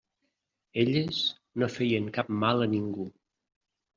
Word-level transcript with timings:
Elles 0.83 1.19
no 1.63 1.69
feien 1.75 2.09
cap 2.17 2.33
mal 2.45 2.65
a 2.67 2.69
ningú. 2.75 3.09